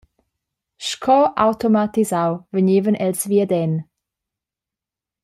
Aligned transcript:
Sco 0.91 1.17
automatisau 1.47 2.33
vegnevan 2.57 2.99
els 3.09 3.29
viaden. 3.33 3.77